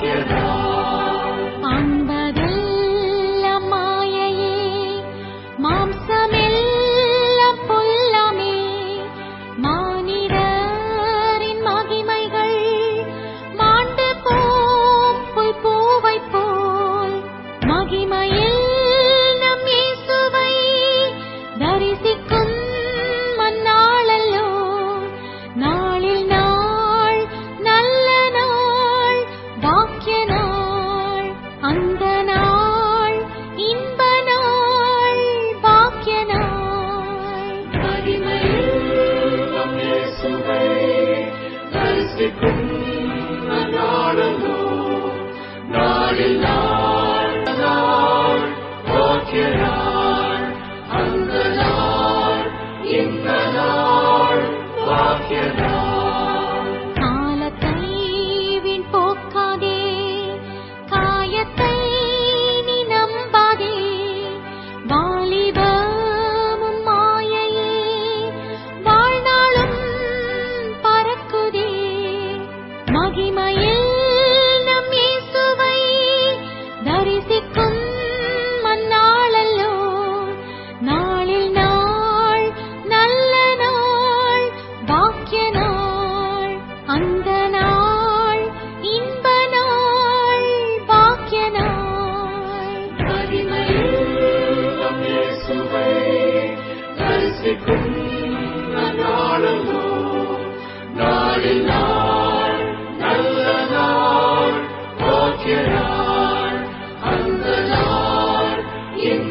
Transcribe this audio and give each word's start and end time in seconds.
tierra. 0.00 0.47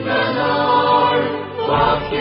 the 0.08 0.24
Lord, 0.40 1.68
walk 1.68 2.14